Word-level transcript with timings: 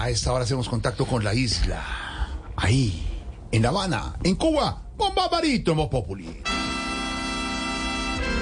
A 0.00 0.08
esta 0.08 0.32
hora 0.32 0.44
hacemos 0.44 0.66
contacto 0.66 1.04
con 1.04 1.22
la 1.22 1.34
isla. 1.34 1.84
Ahí, 2.56 3.06
en 3.52 3.60
La 3.60 3.68
Habana, 3.68 4.14
en 4.22 4.34
Cuba, 4.34 4.84
con 4.96 5.14
Barbarito 5.14 5.72
en 5.72 5.90
Populi. 5.90 6.42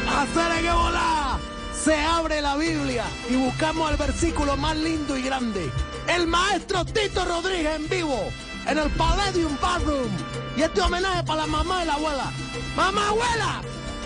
Hacer 0.09 0.63
que 0.63 0.71
volar. 0.71 1.41
Se 1.85 1.97
abre 1.97 2.41
la 2.41 2.55
Biblia 2.55 3.03
y 3.29 3.35
buscamos 3.35 3.91
el 3.91 3.97
versículo 3.97 4.57
más 4.57 4.77
lindo 4.77 5.17
y 5.19 5.23
grande. 5.23 5.69
El 6.07 6.29
maestro 6.29 6.85
Tito 6.85 7.25
Rodríguez 7.25 7.75
en 7.75 7.89
vivo 7.89 8.21
en 8.69 8.79
el 8.79 8.91
Palladium 8.91 9.59
Ballroom. 9.61 10.13
Y 10.57 10.63
este 10.63 10.81
homenaje 10.81 11.25
para 11.25 11.41
la 11.41 11.47
mamá 11.49 11.83
y 11.83 11.87
la 11.87 11.95
abuela. 11.95 12.33
¡Mamá 12.77 13.09
abuela! 13.09 13.63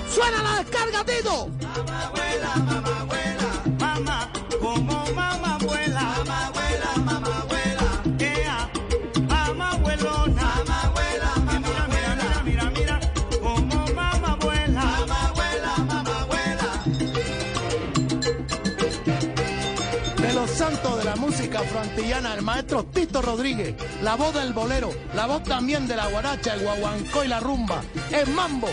¡Suena 0.09 0.43
la 0.43 0.63
descarga, 0.63 1.05
Tito! 1.05 1.51
Mamá 1.61 2.07
abuela, 2.07 2.57
mamá 2.57 3.02
música 21.43 21.59
afroantillana, 21.59 22.35
el 22.35 22.43
maestro 22.43 22.85
Tito 22.85 23.21
Rodríguez, 23.21 23.75
la 24.01 24.15
voz 24.15 24.33
del 24.33 24.53
bolero, 24.53 24.91
la 25.13 25.27
voz 25.27 25.43
también 25.43 25.89
de 25.89 25.97
la 25.97 26.07
guaracha, 26.07 26.55
el 26.55 26.61
guaguancó 26.61 27.25
y 27.25 27.29
la 27.29 27.41
rumba, 27.41 27.83
el 28.13 28.31
mambo. 28.31 28.69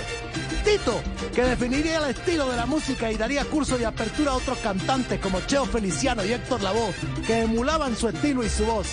Tito, 0.63 1.01
que 1.33 1.45
definiría 1.45 1.97
el 1.97 2.11
estilo 2.11 2.47
de 2.47 2.55
la 2.55 2.67
música 2.67 3.11
y 3.11 3.17
daría 3.17 3.43
cursos 3.45 3.79
de 3.79 3.87
apertura 3.87 4.33
a 4.33 4.35
otros 4.35 4.59
cantantes 4.59 5.19
como 5.19 5.41
Cheo 5.47 5.65
Feliciano 5.65 6.23
y 6.23 6.31
Héctor 6.31 6.61
Lavoe, 6.61 6.93
que 7.25 7.41
emulaban 7.41 7.97
su 7.97 8.07
estilo 8.07 8.43
y 8.43 8.49
su 8.49 8.63
voz. 8.65 8.87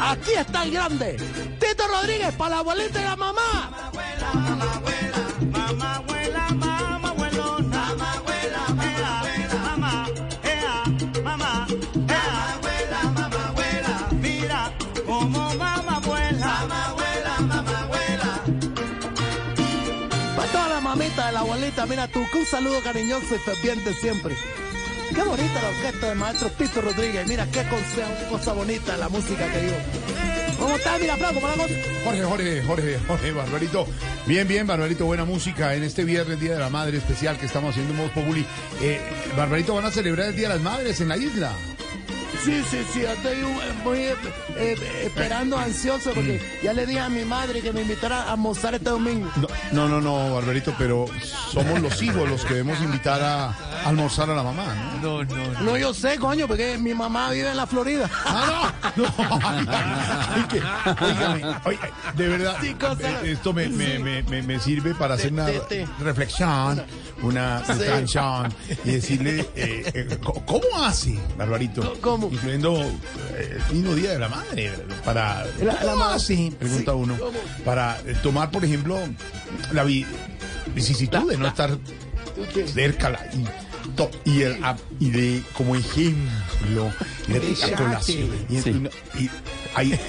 Aquí 0.00 0.32
está 0.32 0.64
el 0.64 0.72
grande, 0.72 1.16
Tito 1.60 1.86
Rodríguez 1.86 2.34
para 2.34 2.56
la 2.56 2.58
abuelita 2.58 3.00
y 3.00 3.04
la 3.04 3.14
mamá. 3.14 3.92
Tú, 22.12 22.24
que 22.30 22.38
un 22.38 22.46
saludo 22.46 22.80
cariñoso 22.80 23.34
y 23.34 23.38
ferviente 23.38 23.92
siempre. 23.94 24.36
Qué 25.12 25.22
bonita 25.22 25.60
la 25.60 25.68
orquesta 25.68 26.08
del 26.08 26.18
maestro 26.18 26.50
Tito 26.50 26.80
Rodríguez. 26.80 27.26
Mira 27.26 27.44
qué 27.46 27.64
cosa, 27.64 28.28
cosa 28.30 28.52
bonita 28.52 28.96
la 28.96 29.08
música 29.08 29.46
que 29.50 29.60
dio. 29.60 29.74
¿Cómo 30.58 30.76
está? 30.76 30.96
Mira, 30.98 31.16
Flaco, 31.16 31.40
¿cómo 31.40 31.48
la? 31.48 31.56
Jorge, 32.04 32.22
Jorge, 32.22 32.62
Jorge, 32.62 32.98
Jorge, 33.06 33.32
Barbarito. 33.32 33.86
Bien, 34.26 34.46
bien, 34.46 34.66
Barbarito, 34.66 35.06
buena 35.06 35.24
música 35.24 35.74
en 35.74 35.82
este 35.82 36.04
viernes, 36.04 36.38
Día 36.38 36.52
de 36.52 36.60
la 36.60 36.70
Madre 36.70 36.98
especial 36.98 37.36
que 37.36 37.46
estamos 37.46 37.70
haciendo 37.70 37.94
en 37.94 37.98
Voz 37.98 38.10
Populi. 38.12 38.46
Eh, 38.80 39.00
Barbarito, 39.36 39.74
van 39.74 39.86
a 39.86 39.90
celebrar 39.90 40.28
el 40.28 40.36
Día 40.36 40.48
de 40.48 40.54
las 40.54 40.62
Madres 40.62 41.00
en 41.00 41.08
la 41.08 41.16
isla. 41.16 41.52
Sí, 42.44 42.60
sí, 42.68 42.78
sí, 42.92 43.02
estoy 43.04 43.36
muy 43.84 43.98
eh, 44.00 44.14
eh, 44.56 44.76
esperando, 45.06 45.56
ansioso, 45.56 46.10
porque 46.12 46.40
ya 46.62 46.72
le 46.72 46.86
dije 46.86 46.98
a 46.98 47.08
mi 47.08 47.24
madre 47.24 47.60
que 47.60 47.72
me 47.72 47.82
invitara 47.82 48.24
a 48.24 48.32
almorzar 48.32 48.74
este 48.74 48.90
domingo. 48.90 49.30
No, 49.36 49.48
no, 49.86 49.88
no, 49.88 50.00
no, 50.00 50.34
Barbarito, 50.34 50.74
pero 50.76 51.06
somos 51.52 51.80
los 51.80 52.02
hijos 52.02 52.28
los 52.28 52.44
que 52.44 52.54
debemos 52.54 52.80
invitar 52.80 53.22
a 53.22 53.52
almorzar 53.86 54.28
a 54.30 54.34
la 54.34 54.42
mamá, 54.42 54.74
¿no? 55.00 55.22
No, 55.22 55.24
no, 55.24 55.60
No, 55.60 55.76
yo 55.76 55.94
sé, 55.94 56.18
coño, 56.18 56.48
porque 56.48 56.78
mi 56.78 56.94
mamá 56.94 57.30
vive 57.30 57.48
en 57.50 57.56
la 57.56 57.66
Florida. 57.66 58.10
Ah, 58.26 58.72
no, 58.96 59.04
no. 59.04 59.14
Ay, 60.32 60.46
que- 60.48 62.22
de 62.22 62.28
verdad, 62.28 62.56
Sí, 62.60 62.74
cosa- 62.74 63.10
eh, 63.22 63.32
esto 63.32 63.52
me, 63.52 63.68
me, 63.68 63.98
me, 64.00 64.22
me, 64.24 64.42
me 64.42 64.58
sirve 64.58 64.94
para 64.94 65.14
hacer 65.14 65.32
una 65.32 65.46
reflexión, 66.00 66.82
una 67.22 67.60
reflexión 67.60 68.52
y 68.84 68.90
decirle, 68.92 69.40
eh, 69.54 69.90
eh, 69.94 70.18
¿cómo 70.44 70.84
hace, 70.84 71.16
Barbarito? 71.38 71.94
¿Cómo? 72.00 72.31
Incluyendo 72.32 72.80
eh, 73.36 73.58
el 73.68 73.74
mismo 73.76 73.94
Día 73.94 74.10
de 74.12 74.18
la 74.18 74.28
Madre, 74.28 74.72
para... 75.04 75.44
La- 75.60 75.74
la 75.74 75.80
¿Cómo 75.80 75.96
madre. 75.96 76.16
hace? 76.16 76.52
Pregunta 76.58 76.92
Sí, 76.92 76.98
uno. 76.98 77.18
¿cómo? 77.18 77.38
Para 77.64 78.00
eh, 78.06 78.16
tomar, 78.22 78.50
por 78.50 78.64
ejemplo, 78.64 78.98
la 79.72 79.84
vi- 79.84 80.06
vicisitud 80.74 81.30
de 81.30 81.36
no 81.36 81.46
estar 81.48 81.76
cerca 82.72 83.10
la- 83.10 83.26
y, 83.34 83.44
to- 83.94 84.10
y, 84.24 84.42
el, 84.42 84.64
a- 84.64 84.76
y 84.98 85.10
de 85.10 85.42
como 85.52 85.76
ejemplo 85.76 86.90
de 87.28 87.36
Exacto. 87.36 87.84
colación. 87.84 88.30
Y, 88.48 88.60
Sí. 88.60 88.82
y 89.18 89.24
y 89.24 89.30
ahí 89.74 89.90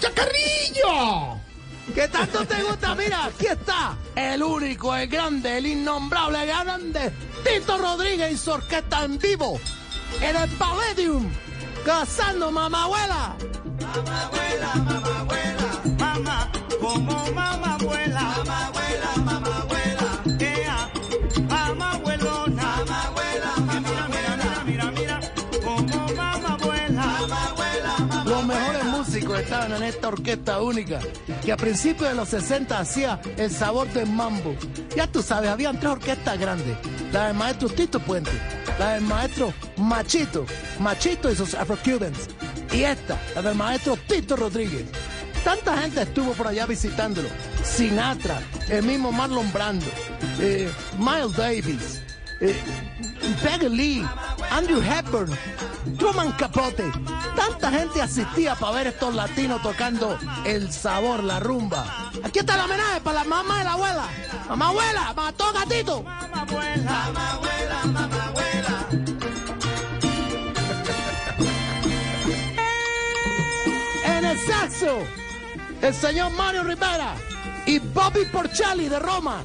¡Chacarrillo! 0.00 1.38
¿Qué 1.94 2.08
tanto 2.08 2.44
te 2.46 2.62
gusta? 2.62 2.94
Mira, 2.94 3.26
aquí 3.26 3.46
está 3.46 3.96
el 4.16 4.42
único, 4.42 4.94
el 4.96 5.06
grande, 5.08 5.58
el 5.58 5.66
innombrable, 5.66 6.40
el 6.42 6.46
grande 6.48 7.12
Tito 7.44 7.76
Rodríguez 7.78 8.32
y 8.32 8.38
su 8.38 8.50
orquesta 8.52 9.04
en 9.04 9.18
vivo 9.18 9.60
en 10.20 10.36
el 10.36 10.48
Palladium, 10.56 11.30
cazando 11.84 12.50
mamá 12.50 12.84
abuela. 12.84 13.36
Mamá 13.80 14.22
abuela, 14.22 14.74
mamá 15.98 16.50
como 16.80 17.32
mamá 17.32 17.73
esta 29.94 30.08
orquesta 30.08 30.60
única, 30.60 30.98
que 31.44 31.52
a 31.52 31.56
principios 31.56 32.10
de 32.10 32.14
los 32.14 32.28
60 32.28 32.78
hacía 32.78 33.20
el 33.36 33.50
sabor 33.50 33.88
del 33.92 34.06
mambo. 34.06 34.54
Ya 34.96 35.06
tú 35.06 35.22
sabes, 35.22 35.50
habían 35.50 35.78
tres 35.78 35.92
orquestas 35.92 36.38
grandes. 36.38 36.76
La 37.12 37.28
del 37.28 37.36
maestro 37.36 37.68
Tito 37.68 38.00
Puente, 38.00 38.32
la 38.78 38.94
del 38.94 39.02
maestro 39.02 39.52
Machito, 39.76 40.46
Machito 40.80 41.30
y 41.30 41.36
sus 41.36 41.54
Afro-Cubans. 41.54 42.28
Y 42.72 42.82
esta, 42.82 43.20
la 43.34 43.42
del 43.42 43.54
maestro 43.54 43.96
Tito 43.96 44.36
Rodríguez. 44.36 44.84
Tanta 45.44 45.76
gente 45.78 46.02
estuvo 46.02 46.32
por 46.32 46.48
allá 46.48 46.66
visitándolo. 46.66 47.28
Sinatra, 47.62 48.42
el 48.68 48.82
mismo 48.82 49.12
Marlon 49.12 49.52
Brando, 49.52 49.86
eh, 50.40 50.70
Miles 50.98 51.36
Davis, 51.36 52.00
eh, 52.40 52.56
Lee, 53.70 54.04
Andrew 54.54 54.80
Hepburn, 54.80 55.36
Truman 55.98 56.30
Capote. 56.38 56.84
Tanta 57.34 57.72
gente 57.72 58.00
asistía 58.00 58.54
para 58.54 58.76
ver 58.76 58.86
estos 58.86 59.12
latinos 59.12 59.60
tocando 59.60 60.16
el 60.44 60.72
sabor, 60.72 61.24
la 61.24 61.40
rumba. 61.40 62.12
Aquí 62.22 62.38
está 62.38 62.54
el 62.54 62.60
homenaje 62.60 63.00
para 63.00 63.24
la 63.24 63.24
mamá 63.24 63.60
y 63.60 63.64
la 63.64 63.72
abuela. 63.72 64.06
Mamá 64.48 64.68
abuela, 64.68 65.12
mató 65.12 65.52
gatito. 65.52 66.04
mamá 66.04 66.42
abuela, 66.42 66.84
mamá 66.84 67.32
abuela, 67.32 67.84
mamá 67.86 68.24
abuela. 68.26 68.86
En 74.06 74.24
el 74.24 74.38
saxo, 74.38 74.98
el 75.82 75.94
señor 75.94 76.30
Mario 76.30 76.62
Rivera 76.62 77.16
y 77.66 77.80
Bobby 77.80 78.24
Porcelli 78.26 78.88
de 78.88 79.00
Roma. 79.00 79.42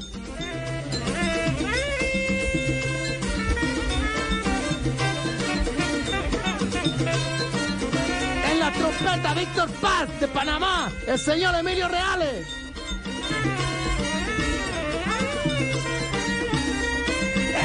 Trompeta, 8.71 9.33
Víctor 9.33 9.69
Paz 9.81 10.07
de 10.19 10.27
Panamá, 10.27 10.91
el 11.07 11.19
señor 11.19 11.55
Emilio 11.55 11.87
Reales. 11.87 12.45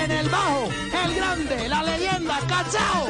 En 0.03 0.11
el 0.11 0.29
bajo, 0.29 0.69
el 1.05 1.15
grande, 1.15 1.69
la 1.69 1.83
leyenda, 1.83 2.39
Cachao. 2.49 3.07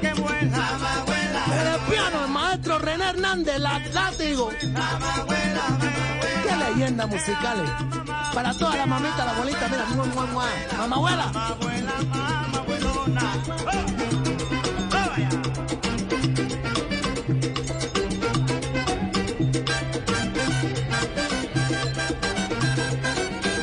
Que 0.00 0.08
En 0.08 1.66
el 1.66 1.80
piano, 1.90 2.24
el 2.24 2.30
maestro 2.30 2.78
René 2.78 3.10
Hernández, 3.10 3.58
la 3.58 3.78
látigo. 3.92 4.50
Qué 6.42 6.56
leyendas 6.56 7.08
musicales. 7.08 7.70
Para 8.34 8.54
toda 8.54 8.76
la 8.76 8.86
mamita, 8.86 9.24
la 9.24 9.32
abuelita, 9.32 9.68
mira, 9.68 9.84
mamá 10.76 10.96
abuela. 10.96 11.26
mamá 11.32 11.36
abuela, 11.46 13.99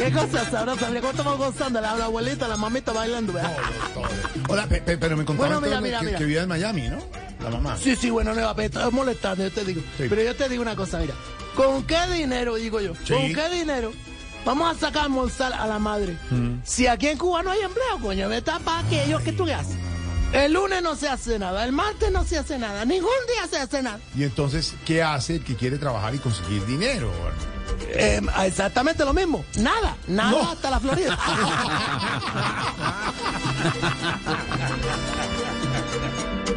Qué 0.08 0.14
cosa 0.14 0.50
sabrosa, 0.50 0.88
mira 0.90 1.02
cómo 1.02 1.12
estamos 1.12 1.38
gozando, 1.38 1.82
la, 1.82 1.96
la 1.96 2.06
abuelita, 2.06 2.48
la 2.48 2.58
mamita 2.58 2.92
bailando. 2.94 3.34
¿verdad? 3.34 3.58
Hola, 4.50 4.68
pe- 4.68 4.82
pe- 4.82 4.98
pero 4.98 5.18
me 5.18 5.26
contaron 5.26 5.60
Bueno, 5.60 5.82
mira, 5.82 6.00
que, 6.00 6.06
mira. 6.06 6.18
que 6.18 6.26
vive 6.26 6.42
en 6.42 6.48
Miami, 6.50 6.88
¿no? 6.90 6.98
La 7.44 7.50
mamá. 7.50 7.78
Sí, 7.78 7.96
sí, 7.96 8.10
bueno, 8.10 8.34
no 8.34 8.52
estar 8.62 8.92
molestando, 8.92 9.44
yo 9.44 9.52
te 9.52 9.64
digo. 9.66 9.82
Sí. 9.98 10.06
Pero 10.10 10.22
yo 10.24 10.36
te 10.36 10.50
digo 10.50 10.62
una 10.62 10.76
cosa, 10.76 11.00
mira. 11.00 11.14
¿Con 11.56 11.84
qué 11.84 12.00
dinero, 12.14 12.56
digo 12.56 12.80
yo? 12.82 12.94
Sí. 13.06 13.14
¿Con 13.14 13.34
qué 13.34 13.50
dinero 13.50 13.92
vamos 14.46 14.76
a 14.76 14.80
sacar 14.80 15.02
a 15.02 15.06
almorzar 15.06 15.54
a 15.54 15.68
la 15.68 15.80
madre? 15.80 16.18
Si 16.64 16.88
aquí 16.88 17.08
en 17.08 17.18
Cuba 17.18 17.44
no 17.44 17.52
hay 17.52 17.60
empleo, 17.62 18.00
coño, 18.02 18.30
vete 18.30 18.52
para 18.64 18.80
aquello 18.80 19.20
que 19.24 19.34
tú 19.34 19.44
haces. 19.46 19.76
El 20.34 20.54
lunes 20.54 20.84
no 20.84 20.96
se 20.96 21.08
hace 21.08 21.40
nada, 21.40 21.64
el 21.64 21.72
martes 21.72 22.12
no 22.12 22.26
se 22.26 22.38
hace 22.38 22.58
nada, 22.60 22.84
ningún 22.84 23.10
día 23.34 23.48
se 23.50 23.58
hace 23.58 23.82
nada. 23.82 24.00
Y 24.16 24.24
entonces, 24.24 24.74
¿qué 24.86 25.02
hace 25.02 25.36
el 25.36 25.44
que 25.44 25.56
quiere 25.56 25.78
trabajar 25.78 26.14
y 26.16 26.20
conseguir 26.20 26.66
dinero? 26.66 27.10
Eh, 27.82 28.22
exactamente 28.46 29.04
lo 29.06 29.14
mismo, 29.14 29.44
nada, 29.58 29.96
nada 30.08 30.32
No. 30.32 30.52
hasta 30.52 30.70
la 30.70 30.80
Florida. 30.80 31.18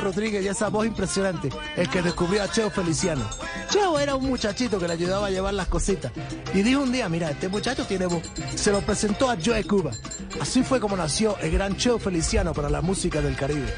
Rodríguez 0.00 0.44
y 0.44 0.48
esa 0.48 0.68
voz 0.68 0.86
impresionante 0.86 1.48
el 1.76 1.88
que 1.88 2.02
descubrió 2.02 2.42
a 2.42 2.50
Cheo 2.50 2.70
Feliciano. 2.70 3.28
Cheo 3.70 3.98
era 3.98 4.14
un 4.14 4.26
muchachito 4.26 4.78
que 4.78 4.86
le 4.86 4.94
ayudaba 4.94 5.26
a 5.26 5.30
llevar 5.30 5.54
las 5.54 5.68
cositas. 5.68 6.12
Y 6.54 6.62
dijo 6.62 6.82
un 6.82 6.92
día, 6.92 7.08
mira, 7.08 7.30
este 7.30 7.48
muchacho 7.48 7.84
tiene 7.86 8.06
voz. 8.06 8.22
Se 8.54 8.70
lo 8.70 8.80
presentó 8.80 9.30
a 9.30 9.36
Joe 9.42 9.64
Cuba. 9.64 9.92
Así 10.40 10.62
fue 10.62 10.80
como 10.80 10.96
nació 10.96 11.36
el 11.38 11.52
gran 11.52 11.76
Cheo 11.76 11.98
Feliciano 11.98 12.52
para 12.52 12.70
la 12.70 12.80
música 12.80 13.20
del 13.20 13.36
Caribe. 13.36 13.72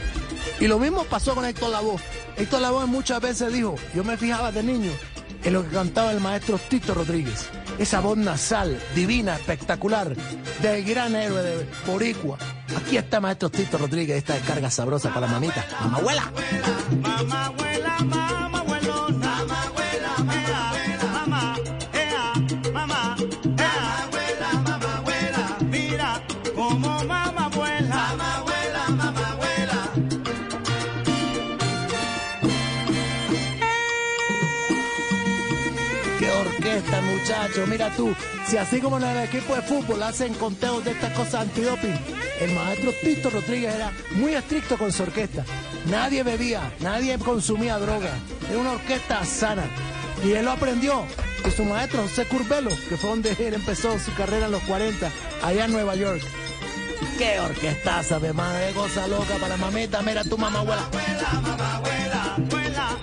Y 0.61 0.67
lo 0.67 0.79
mismo 0.79 1.05
pasó 1.05 1.35
con 1.35 1.45
Héctor 1.45 1.71
Lavoe. 1.71 2.01
Héctor 2.37 2.61
Lavoe 2.61 2.87
muchas 2.87 3.21
veces 3.21 3.53
dijo, 3.53 3.75
yo 3.95 4.05
me 4.05 4.17
fijaba 4.17 4.53
de 4.53 4.63
niño 4.63 4.93
en 5.45 5.53
lo 5.53 5.63
que 5.63 5.71
cantaba 5.71 6.13
el 6.13 6.21
maestro 6.21 6.59
Tito 6.59 6.95
Rodríguez. 6.95 7.49
Esa 7.79 8.01
voz 8.01 8.17
nasal, 8.17 8.81
divina, 8.95 9.37
espectacular, 9.37 10.15
del 10.63 10.85
gran 10.85 11.15
héroe 11.15 11.43
de 11.43 11.69
Boricua. 11.87 12.39
Aquí 12.76 12.97
está 12.97 13.21
maestro 13.21 13.50
Tito 13.50 13.79
Rodríguez, 13.79 14.19
esta 14.19 14.35
descarga 14.35 14.71
sabrosa 14.71 15.09
para 15.12 15.26
la 15.26 15.32
mamita. 15.32 15.65
Mamá 15.81 15.99
abuela. 15.99 16.32
Mamá 17.00 17.47
abuela, 17.47 17.97
mamá 18.00 18.59
abuelona. 18.61 19.37
Mamá 19.47 19.62
abuela, 19.65 20.11
mamá 20.19 20.69
abuela. 20.69 21.12
Mamá, 21.12 21.56
ea, 21.93 22.73
mamá, 22.73 23.15
abuela, 23.15 24.53
mamá 24.65 24.97
abuela. 24.99 25.59
Mira 25.71 26.23
como 26.55 27.05
mamá 27.05 27.47
abuela. 27.47 27.97
Mamá 27.97 28.37
abuela, 28.38 28.88
mamá 28.91 29.29
abuela. 29.32 29.91
Qué 36.19 36.31
orquesta, 36.31 37.00
muchacho. 37.03 37.67
Mira 37.67 37.91
tú, 37.97 38.15
si 38.47 38.56
así 38.56 38.81
como 38.81 38.99
en 38.99 39.05
el 39.05 39.25
equipo 39.25 39.55
de 39.55 39.62
fútbol 39.62 40.03
hacen 40.03 40.35
conteos 40.35 40.85
de 40.85 40.93
estas 40.93 41.12
cosas 41.12 41.35
antidoping, 41.43 41.94
el 42.41 42.53
maestro 42.53 42.93
Tito 42.93 43.31
Rodríguez 43.31 43.75
era 43.75 43.93
muy 44.13 44.35
estricto 44.35 44.77
con 44.77 44.93
su 44.93 45.03
orquesta. 45.03 45.45
Nadie 45.87 46.23
bebía, 46.23 46.73
nadie 46.81 47.19
consumía 47.19 47.79
droga. 47.79 48.11
Era 48.49 48.59
una 48.59 48.73
orquesta 48.73 49.25
sana. 49.25 49.65
Y 50.25 50.33
él 50.33 50.45
lo 50.45 50.53
aprendió 50.53 51.05
de 51.45 51.51
su 51.51 51.65
maestro 51.65 52.03
José 52.03 52.25
Curbelo, 52.27 52.71
que 52.89 52.97
fue 52.97 53.11
donde 53.11 53.37
él 53.39 53.55
empezó 53.55 53.99
su 53.99 54.15
carrera 54.15 54.47
en 54.47 54.53
los 54.53 54.63
40, 54.63 55.11
allá 55.43 55.65
en 55.67 55.73
Nueva 55.73 55.95
York. 55.95 56.23
Qué 57.19 57.39
orquestaza, 57.39 58.19
hermano, 58.23 58.59
qué 58.67 58.73
cosa 58.75 59.07
loca 59.07 59.37
para 59.41 59.57
mamita. 59.57 60.03
Mira 60.03 60.25
tu 60.25 60.39
mamá 60.39 60.61
abuela. 60.61 60.89
Vuela, 60.91 62.37
vuela, 62.51 62.99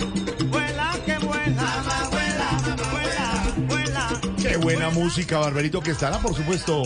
vuela 0.49 0.91
que 1.05 1.17
vuela. 1.25 1.61
Mamá 1.61 1.99
abuela, 1.99 2.49
vuela, 2.89 3.61
vuela. 3.67 4.35
Qué 4.41 4.57
buena 4.57 4.89
música, 4.89 5.39
Barbarito, 5.39 5.81
que 5.81 5.91
estará, 5.91 6.17
por 6.17 6.35
supuesto, 6.35 6.83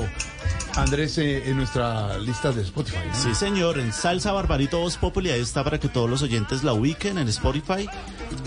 Andrés, 0.77 1.17
eh, 1.17 1.43
en 1.49 1.55
nuestra 1.57 2.17
lista 2.17 2.51
de 2.51 2.61
Spotify. 2.63 2.97
¿no? 3.07 3.15
Sí, 3.15 3.33
señor, 3.33 3.79
en 3.79 3.93
Salsa 3.93 4.31
Barbarito 4.33 4.79
Voz 4.79 4.97
Populi, 4.97 5.29
ahí 5.29 5.39
está 5.41 5.63
para 5.63 5.79
que 5.79 5.87
todos 5.87 6.09
los 6.09 6.21
oyentes 6.21 6.63
la 6.63 6.73
ubiquen 6.73 7.17
en 7.17 7.27
Spotify. 7.29 7.87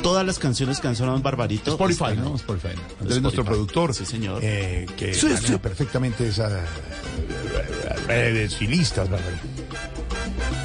Todas 0.03 0.27
las 0.27 0.39
canciones 0.39 0.79
que 0.81 0.89
han 0.89 0.97
sonado 0.97 1.17
en 1.17 1.23
Barbarito. 1.23 1.71
Spotify. 1.73 2.17
¿no? 2.17 2.35
Spotify. 2.37 2.69
Andrés 2.69 2.79
es 2.79 2.99
Spotify. 3.01 3.21
nuestro 3.23 3.45
productor. 3.45 3.95
Sí, 3.95 4.05
señor. 4.05 4.41
eh, 4.43 4.87
que 4.97 5.15
Sí, 5.15 5.29
sí. 5.43 5.57
perfectamente 5.57 6.29
esas 6.29 6.53
eh, 6.53 7.97
redes 8.07 8.61
y 8.61 8.67
listas, 8.67 9.09
Barbarito. 9.09 9.43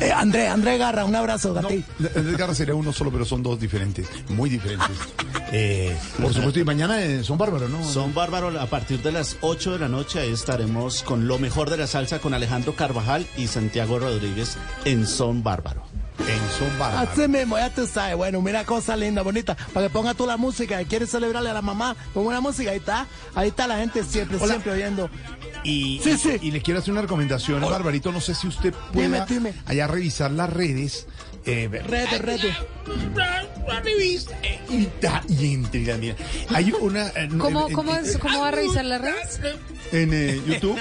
Eh, 0.02 0.12
André, 0.12 0.48
André 0.48 0.78
Garra, 0.78 1.06
un 1.06 1.16
abrazo 1.16 1.58
a 1.58 1.62
No, 1.62 1.68
ti. 1.68 1.84
Andrés 2.16 2.38
Garra 2.38 2.54
sería 2.56 2.76
uno 2.76 2.92
solo, 2.92 3.12
pero 3.12 3.26
son 3.26 3.42
dos 3.44 3.60
diferentes, 3.60 4.08
muy 4.30 4.50
diferentes. 4.50 4.90
Eh, 5.56 5.96
por 6.20 6.34
supuesto, 6.34 6.60
y 6.60 6.64
mañana 6.64 7.00
eh, 7.04 7.24
son 7.24 7.38
bárbaros, 7.38 7.70
¿no? 7.70 7.84
Son 7.84 8.12
bárbaros 8.12 8.56
a 8.56 8.66
partir 8.66 9.04
de 9.04 9.12
las 9.12 9.38
8 9.42 9.74
de 9.74 9.78
la 9.78 9.88
noche. 9.88 10.20
Ahí 10.20 10.32
estaremos 10.34 11.04
con 11.04 11.28
lo 11.28 11.38
mejor 11.38 11.70
de 11.70 11.78
la 11.78 11.86
salsa 11.86 12.18
con 12.18 12.34
Alejandro 12.34 12.76
Carvajal 12.76 13.28
y 13.38 13.46
Santiago 13.46 14.00
Rodríguez 14.00 14.58
en 14.86 15.06
Son 15.06 15.44
Bárbaro. 15.44 15.84
En 16.20 16.60
son 16.60 16.80
bárbaros. 16.80 17.10
Así 17.12 17.28
mismo, 17.28 17.58
ya 17.58 17.70
tú 17.74 17.88
sabes. 17.88 18.16
Bueno, 18.16 18.42
mira 18.42 18.64
cosa 18.66 18.96
linda, 18.96 19.22
bonita. 19.24 19.56
Para 19.74 19.88
que 19.88 19.94
ponga 19.94 20.14
tú 20.14 20.26
la 20.26 20.38
música 20.38 20.82
y 20.82 20.86
quieres 20.86 21.10
celebrarle 21.10 21.50
a 21.50 21.54
la 21.54 21.62
mamá 21.62 21.96
con 22.14 22.26
una 22.26 22.40
música. 22.42 22.72
Ahí 22.72 22.78
está. 22.78 23.08
Ahí 23.36 23.50
está 23.50 23.68
la 23.68 23.78
gente 23.78 24.04
siempre, 24.04 24.38
Hola. 24.38 24.48
siempre 24.48 24.72
oyendo. 24.74 25.10
Y, 25.64 26.00
Sí, 26.04 26.18
sí. 26.18 26.38
y 26.42 26.52
le 26.52 26.62
quiero 26.62 26.80
hacer 26.80 26.92
una 26.92 27.02
recomendación, 27.02 27.62
Barbarito. 27.62 28.12
No 28.12 28.22
sé 28.22 28.36
si 28.36 28.48
usted 28.48 28.74
pueda 28.92 29.26
Dime, 29.26 29.26
dime. 29.50 29.54
allá 29.66 29.88
revisar 29.88 30.32
las 30.32 30.50
redes. 30.50 31.08
Eh, 31.46 31.68
revista 33.84 34.34
eh, 34.44 34.60
y, 34.70 35.34
y 35.34 35.54
entre 35.54 35.86
la 35.86 35.98
mira. 35.98 36.16
Hay 36.54 36.72
una. 36.80 37.08
eh, 37.10 37.30
¿Cómo, 37.38 37.68
en- 37.68 37.74
cómo, 37.74 37.96
en- 37.96 38.06
es- 38.06 38.18
¿Cómo 38.18 38.40
va 38.40 38.48
a 38.50 38.52
revisar 38.52 38.86
las 38.86 39.02
redes? 39.02 39.40
En 39.92 40.10
eh, 40.14 40.42
YouTube. 40.48 40.78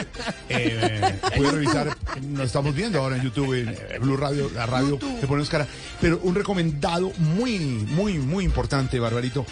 Eh, 0.48 1.18
puede 1.36 1.50
revisar. 1.50 1.96
Nos 2.20 2.46
estamos 2.46 2.74
viendo 2.74 2.98
ahora 2.98 3.16
en 3.16 3.22
YouTube, 3.22 3.54
en 3.54 3.68
eh, 3.68 3.98
Blue 4.00 4.16
Radio, 4.16 4.50
la 4.54 4.66
radio. 4.66 4.98
Le 5.20 5.26
ponemos 5.26 5.48
cara. 5.48 5.66
Pero 6.00 6.20
un 6.22 6.34
recomendado 6.34 7.12
muy, 7.18 7.58
muy, 7.58 8.18
muy 8.18 8.44
importante, 8.44 8.98
Barbarito. 9.00 9.46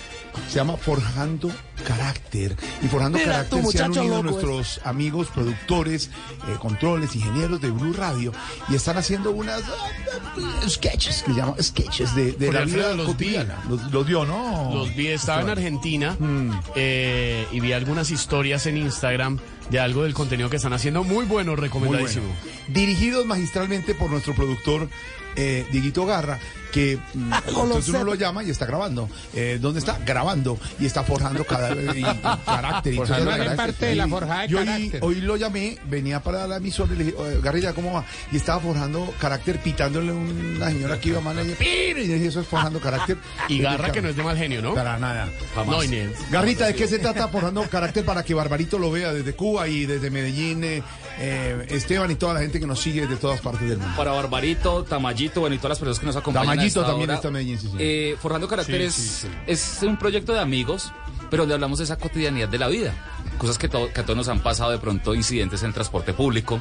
Se 0.48 0.56
llama 0.56 0.76
Forjando 0.76 1.50
Carácter. 1.86 2.56
Y 2.82 2.88
Forjando 2.88 3.18
Mira 3.18 3.32
Carácter 3.32 3.64
se 3.66 3.82
han 3.82 3.96
unido 3.96 4.22
nuestros 4.22 4.80
amigos, 4.84 5.28
productores, 5.28 6.10
eh, 6.48 6.56
controles, 6.60 7.14
ingenieros 7.16 7.60
de 7.60 7.70
Blue 7.70 7.92
Radio. 7.92 8.32
Y 8.68 8.74
están 8.74 8.96
haciendo 8.98 9.30
unas 9.30 9.62
ah, 9.62 10.68
sketches, 10.68 11.22
que 11.22 11.32
llaman 11.32 11.54
sketches 11.62 12.14
de, 12.14 12.52
la 12.52 12.64
vida 12.64 12.94
los 12.94 13.06
vi. 13.06 13.12
cotidiana. 13.12 13.56
Los, 13.68 13.90
los 13.90 14.06
dio, 14.06 14.24
¿no? 14.24 14.70
Los 14.74 14.94
vi, 14.94 15.08
estaba 15.08 15.42
en 15.42 15.48
Argentina 15.50 16.16
Mm. 16.18 16.50
eh, 16.76 17.46
y 17.52 17.60
vi 17.60 17.72
algunas 17.72 18.10
historias 18.10 18.66
en 18.66 18.76
Instagram 18.76 19.38
de 19.70 19.78
algo 19.80 20.02
del 20.02 20.14
contenido 20.14 20.50
que 20.50 20.56
están 20.56 20.72
haciendo. 20.72 21.04
Muy 21.04 21.24
bueno, 21.24 21.52
Muy 21.52 21.60
recomendadísimo. 21.60 22.26
bueno. 22.26 22.58
Dirigidos 22.68 23.26
magistralmente 23.26 23.94
por 23.94 24.10
nuestro 24.10 24.34
productor 24.34 24.88
eh, 25.36 25.66
Dieguito 25.70 26.06
Garra, 26.06 26.38
que 26.72 26.98
mm, 27.14 27.32
entonces 27.48 27.88
uno 27.88 28.04
lo 28.04 28.14
llama 28.14 28.42
y 28.44 28.50
está 28.50 28.66
grabando. 28.66 29.08
Eh, 29.34 29.58
¿Dónde 29.60 29.80
está? 29.80 29.98
Grabando 30.06 30.58
y 30.78 30.86
está 30.86 31.02
forjando 31.02 31.44
cada 31.44 31.74
y, 31.74 32.00
y 32.00 32.02
carácter. 32.46 32.94
y 32.94 32.96
Forjando 32.96 33.30
carácter. 33.30 33.56
parte 33.56 33.86
de 33.86 33.94
la 33.96 34.06
Y 34.06 34.10
forjada 34.10 34.42
de 34.42 34.48
yo 34.48 34.58
hoy- 34.58 34.64
carácter. 34.66 35.00
Hoy, 35.04 35.20
lo 35.20 35.36
llamé, 35.36 35.78
venía 35.88 36.20
para 36.22 36.46
la 36.46 36.56
emisora 36.56 36.94
y 36.94 36.96
le 36.98 37.04
dije, 37.04 37.16
"Oye, 37.18 37.40
Garrilla, 37.40 37.72
¿cómo 37.72 37.92
va? 37.92 38.04
Y 38.32 38.36
estaba 38.36 38.60
forjando 38.60 39.12
carácter, 39.20 39.58
pitándole 39.60 40.10
a 40.10 40.14
una 40.14 40.68
señora 40.68 40.98
que 41.00 41.08
iba 41.10 41.20
mal 41.20 41.36
y 41.38 41.50
y 41.50 42.06
dije, 42.06 42.26
eso 42.26 42.40
es 42.40 42.46
forjando 42.46 42.80
carácter. 42.80 43.16
Y 43.48 43.58
Garra, 43.60 43.92
que 43.92 44.00
no 44.02 44.08
es 44.08 44.16
de 44.16 44.22
mal 44.22 44.36
genio, 44.36 44.62
¿no? 44.62 44.74
Para 44.74 44.98
nada. 44.98 45.28
No, 45.66 45.82
Inés. 45.82 46.12
Garrita, 46.30 46.66
¿de 46.66 46.74
qué 46.74 46.86
se 46.86 46.98
trata 46.98 47.28
forjando 47.28 47.62
carácter 47.68 48.04
para 48.04 48.22
que 48.22 48.34
Barbarito 48.34 48.78
lo 48.78 48.90
vea 48.90 49.12
desde 49.12 49.34
Cuba 49.34 49.68
y 49.68 49.86
desde 49.86 50.10
Medellín, 50.10 50.62
eh, 50.64 50.82
eh, 51.18 51.66
Esteban 51.70 52.10
y 52.10 52.14
toda 52.14 52.34
la 52.34 52.40
gente 52.40 52.58
que 52.60 52.66
nos 52.66 52.80
sigue 52.80 53.06
de 53.06 53.16
todas 53.16 53.40
partes 53.40 53.68
del 53.68 53.78
mundo? 53.78 53.94
Para 53.96 54.12
Barbarito, 54.12 54.84
Tamayito, 54.84 55.40
bueno, 55.40 55.54
y 55.56 55.58
todas 55.58 55.70
las 55.70 55.78
personas 55.78 55.98
que 56.00 56.06
nos 56.06 56.16
acompañan. 56.16 56.48
Esta 56.66 56.86
también 56.86 57.10
está 57.10 57.28
en 57.28 57.34
Medellín, 57.34 57.58
sí, 57.58 57.66
sí. 57.68 57.76
Eh, 57.78 58.16
Forjando 58.20 58.48
Carácter 58.48 58.90
Sí, 58.92 59.26
es, 59.46 59.78
un 59.82 59.96
proyecto 59.98 60.32
de 60.32 60.40
amigos, 60.40 60.92
pero 61.30 61.42
donde 61.42 61.54
hablamos 61.54 61.78
de 61.78 61.84
esa 61.84 61.96
cotidianidad 61.96 62.48
de 62.48 62.58
la 62.58 62.68
vida. 62.68 62.94
Cosas 63.38 63.58
que, 63.58 63.68
to- 63.68 63.90
que 63.92 64.00
a 64.00 64.04
todos 64.04 64.16
nos 64.16 64.28
han 64.28 64.40
pasado 64.40 64.70
de 64.70 64.78
pronto, 64.78 65.14
incidentes 65.14 65.62
en 65.62 65.68
el 65.68 65.74
transporte 65.74 66.12
público. 66.12 66.60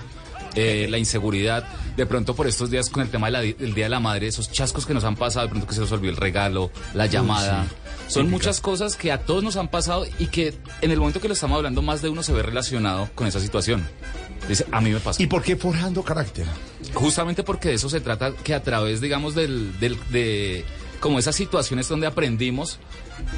eh, 0.56 0.88
la 0.90 0.98
inseguridad, 0.98 1.64
de 1.96 2.06
pronto 2.08 2.36
por 2.36 2.48
estos 2.48 2.72
días 2.72 2.90
con 2.90 3.04
el 3.04 3.10
tema 3.12 3.30
de 3.30 3.54
del 3.54 3.76
Día 3.76 3.86
de 3.86 3.90
la 3.90 4.00
Madre, 4.00 4.28
esos 4.28 4.52
chascos 4.52 4.84
que 4.88 4.96
nos 4.96 5.04
han 5.04 5.16
pasado, 5.16 5.46
de 5.46 5.50
pronto 5.52 5.68
que 5.68 5.76
se 5.76 5.80
nos 5.82 5.92
olvidó 5.92 6.10
el 6.12 6.18
regalo, 6.18 6.72
la 6.96 7.06
llamada. 7.06 7.68
Son 8.10 8.30
muchas 8.30 8.60
cosas 8.60 8.96
que 8.96 9.12
a 9.12 9.20
todos 9.20 9.44
nos 9.44 9.56
han 9.56 9.70
pasado 9.70 10.06
y 10.20 10.28
que 10.28 10.54
en 10.82 10.92
el 10.92 11.00
momento 11.00 11.22
que 11.22 11.28
lo 11.28 11.34
estamos 11.34 11.56
hablando, 11.58 11.82
más 11.82 12.02
de 12.02 12.10
uno 12.10 12.24
se 12.24 12.34
ve 12.34 12.42
relacionado 12.42 13.10
con 13.16 13.28
esa 13.28 13.40
situación. 13.40 13.88
Dice, 14.48 14.66
a 14.72 14.82
mí 14.82 14.90
me 14.90 15.00
pasó. 15.00 15.22
¿Y 15.22 15.28
por 15.28 15.44
qué 15.44 15.56
forjando 15.56 16.02
carácter? 16.04 16.46
Justamente 16.94 17.44
porque 17.44 17.70
de 17.70 17.76
eso 17.76 17.90
se 17.90 18.02
trata, 18.02 18.34
que 18.34 18.54
a 18.56 18.64
través, 18.64 19.00
digamos, 19.00 19.36
del, 19.36 19.80
del- 19.80 19.98
de 20.12 20.66
como 21.00 21.18
esas 21.20 21.36
situaciones 21.36 21.88
donde 21.88 22.08
aprendimos 22.08 22.80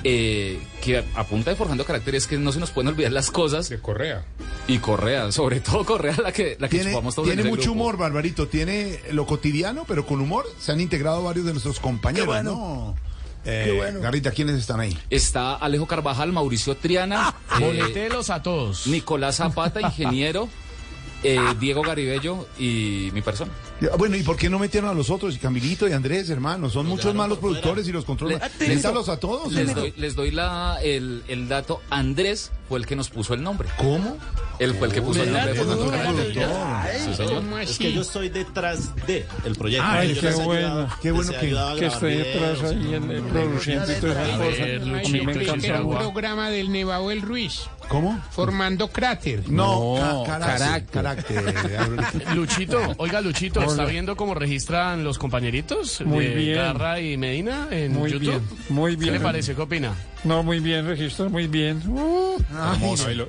eh, 0.03 0.59
que 0.83 1.03
a, 1.15 1.23
punta 1.25 1.51
de 1.51 1.55
forjando 1.55 1.85
carácter 1.85 2.15
es 2.15 2.25
que 2.27 2.37
no 2.37 2.51
se 2.51 2.59
nos 2.59 2.71
pueden 2.71 2.87
olvidar 2.89 3.11
las 3.11 3.29
cosas 3.29 3.69
De 3.69 3.79
Correa. 3.79 4.23
y 4.67 4.77
Correa, 4.79 5.31
sobre 5.31 5.59
todo 5.59 5.85
Correa 5.85 6.15
la 6.23 6.31
que 6.31 6.55
la 6.59 6.69
que 6.69 6.77
Tiene, 6.77 6.91
chupamos 6.91 7.13
todos 7.15 7.27
tiene 7.27 7.41
en 7.43 7.49
mucho 7.49 7.63
grupo. 7.71 7.79
humor, 7.81 7.97
Barbarito. 7.97 8.47
Tiene 8.47 8.99
lo 9.11 9.25
cotidiano, 9.27 9.85
pero 9.87 10.05
con 10.05 10.21
humor. 10.21 10.45
Se 10.59 10.71
han 10.71 10.81
integrado 10.81 11.23
varios 11.23 11.45
de 11.45 11.51
nuestros 11.51 11.79
compañeros, 11.79 12.25
Qué 12.25 12.31
bueno. 12.31 12.51
¿no? 12.51 13.10
Eh, 13.45 13.63
Qué 13.65 13.71
bueno. 13.71 13.99
Garrita, 14.01 14.31
¿quiénes 14.31 14.55
están 14.55 14.79
ahí? 14.79 14.97
Está 15.09 15.55
Alejo 15.55 15.87
Carvajal, 15.87 16.31
Mauricio 16.31 16.75
Triana, 16.77 17.33
Ah, 17.49 17.57
eh, 17.59 17.65
Boletelos 17.65 18.29
a 18.29 18.43
todos. 18.43 18.85
Nicolás 18.87 19.37
Zapata, 19.37 19.81
ingeniero, 19.87 20.47
eh, 21.23 21.39
Diego 21.59 21.81
Garibello 21.81 22.47
y 22.59 23.09
mi 23.13 23.21
persona. 23.21 23.51
Bueno, 23.97 24.15
¿y 24.15 24.21
por 24.23 24.37
qué 24.37 24.47
no 24.49 24.59
metieron 24.59 24.89
a 24.91 24.93
los 24.93 25.09
otros? 25.09 25.33
Y 25.35 25.39
Camilito 25.39 25.87
y 25.87 25.93
Andrés, 25.93 26.29
hermano, 26.29 26.69
son 26.69 26.85
muchos 26.85 27.15
más 27.15 27.27
los 27.29 27.39
productores 27.39 27.87
y 27.87 27.91
los 27.91 28.05
controles. 28.05 28.39
Le- 28.59 28.67
Métalos 28.75 29.09
a 29.09 29.17
todos. 29.17 29.51
Les 29.51 29.61
hermano. 29.69 29.81
doy, 29.81 29.93
les 29.97 30.15
doy 30.15 30.31
la, 30.31 30.77
el, 30.83 31.23
el 31.27 31.47
dato. 31.47 31.81
Andrés 31.89 32.51
fue 32.71 32.79
el 32.79 32.85
que 32.85 32.95
nos 32.95 33.09
puso 33.09 33.33
el 33.33 33.43
nombre. 33.43 33.67
¿Cómo? 33.75 34.15
Él 34.57 34.73
fue 34.75 34.87
el 34.87 34.93
que 34.93 35.01
puso 35.01 35.21
el 35.23 35.33
nombre. 35.33 35.53
Sí, 37.03 37.13
señor. 37.15 37.33
¿Cómo 37.35 37.57
Es 37.59 37.77
que 37.77 37.91
yo 37.91 37.99
estoy 38.01 38.29
detrás 38.29 38.95
de 39.07 39.25
el 39.43 39.55
proyecto. 39.55 39.85
Ay, 39.89 40.13
qué 40.13 40.29
bueno. 40.35 40.87
Qué 41.01 41.11
bueno 41.11 41.31
que- 41.37 41.85
estoy 41.85 42.13
detrás 42.15 42.63
ahí 42.63 42.93
en 42.93 43.11
el 43.11 43.23
produciendo 43.23 43.91
y 43.91 43.95
todas 43.95 44.25
esas 44.25 44.37
cosas. 44.39 45.05
A 45.05 45.09
mí 45.09 45.21
me 45.21 45.31
encanta. 45.33 45.79
jugar. 45.81 45.99
programa 46.01 46.49
del 46.49 46.71
Nevado 46.71 47.11
el 47.11 47.21
Ruiz, 47.21 47.63
¿Cómo? 47.89 48.17
formando 48.31 48.87
cráter. 48.87 49.49
No, 49.49 49.97
No, 49.99 50.23
ca- 50.23 50.39
carácter. 50.39 50.85
carácter. 50.91 52.35
Luchito, 52.35 52.79
oiga 52.97 53.19
Luchito, 53.19 53.61
¿está 53.63 53.83
viendo 53.83 54.15
cómo 54.15 54.33
registran 54.33 55.03
los 55.03 55.17
compañeritos 55.19 55.99
Muy 56.05 56.25
de 56.27 56.35
bien. 56.35 56.55
Garra 56.55 57.01
y 57.01 57.17
Medina 57.17 57.67
en 57.69 57.91
Muy 57.91 58.11
YouTube? 58.11 58.29
bien, 58.29 58.41
muy 58.69 58.91
¿Qué 58.95 59.01
bien. 59.01 59.13
le 59.15 59.19
parece? 59.19 59.55
¿Qué 59.55 59.61
opina? 59.61 59.93
No, 60.23 60.43
muy 60.43 60.59
bien, 60.59 60.85
registro, 60.85 61.29
muy 61.29 61.47
bien. 61.47 61.81
Uh, 61.87 62.37